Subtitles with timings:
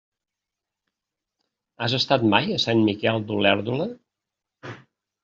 [1.85, 3.87] Has estat mai a Sant Miquel d'Olèrdola?